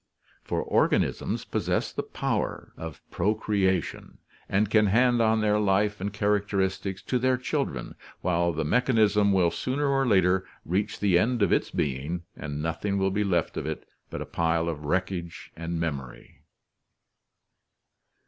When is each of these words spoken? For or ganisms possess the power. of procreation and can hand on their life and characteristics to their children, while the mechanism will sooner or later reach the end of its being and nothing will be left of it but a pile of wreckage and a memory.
For 0.43 0.63
or 0.63 0.89
ganisms 0.89 1.45
possess 1.51 1.91
the 1.93 2.01
power. 2.01 2.73
of 2.75 3.01
procreation 3.11 4.17
and 4.49 4.67
can 4.67 4.87
hand 4.87 5.21
on 5.21 5.41
their 5.41 5.59
life 5.59 6.01
and 6.01 6.11
characteristics 6.11 7.03
to 7.03 7.19
their 7.19 7.37
children, 7.37 7.93
while 8.21 8.51
the 8.51 8.63
mechanism 8.65 9.31
will 9.31 9.51
sooner 9.51 9.87
or 9.87 10.07
later 10.07 10.43
reach 10.65 10.99
the 10.99 11.19
end 11.19 11.43
of 11.43 11.53
its 11.53 11.69
being 11.69 12.23
and 12.35 12.63
nothing 12.63 12.97
will 12.97 13.11
be 13.11 13.23
left 13.23 13.57
of 13.57 13.67
it 13.67 13.87
but 14.09 14.23
a 14.23 14.25
pile 14.25 14.67
of 14.67 14.85
wreckage 14.85 15.51
and 15.55 15.73
a 15.73 15.77
memory. 15.77 16.41